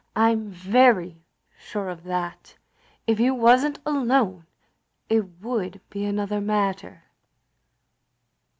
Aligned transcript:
I 0.15 0.31
'm 0.31 0.49
very 0.49 1.21
sure 1.59 1.87
of 1.87 2.05
that. 2.05 2.57
If 3.05 3.19
you 3.19 3.35
was 3.35 3.63
n't 3.63 3.77
alone 3.85 4.47
it 5.09 5.39
would 5.43 5.79
be 5.91 6.05
another 6.05 6.41
matter. 6.41 7.03